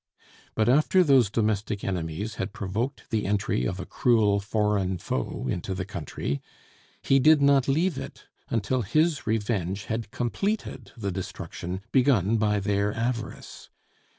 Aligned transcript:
But 0.55 0.67
after 0.67 1.03
those 1.03 1.29
domestic 1.29 1.83
enemies 1.83 2.37
had 2.41 2.53
provoked 2.53 3.11
the 3.11 3.27
entry 3.27 3.65
of 3.65 3.79
a 3.79 3.85
cruel 3.85 4.39
foreign 4.39 4.97
foe 4.97 5.47
into 5.47 5.75
the 5.75 5.85
country, 5.85 6.41
he 7.03 7.19
did 7.19 7.39
not 7.39 7.67
leave 7.67 7.99
it 7.99 8.23
until 8.49 8.81
his 8.81 9.27
revenge 9.27 9.83
had 9.83 10.09
completed 10.09 10.91
the 10.97 11.11
destruction 11.11 11.81
begun 11.91 12.37
by 12.37 12.59
their 12.59 12.91
avarice. 12.91 13.69